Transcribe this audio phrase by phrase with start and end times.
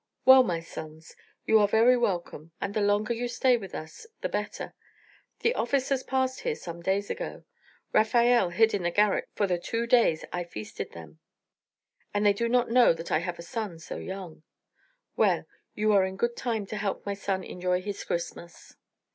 [0.25, 1.15] Well, my sons,
[1.45, 4.73] you are very welcome, and the longer you stay with us the better.
[5.41, 7.43] The officers passed here some days ago
[7.93, 11.19] Rafael hid in the garret for the two days I feasted them,
[12.15, 14.41] and they do not know that I have a son so young.
[15.15, 15.45] Well,
[15.75, 18.75] you are in good time to help my son enjoy his Christmas."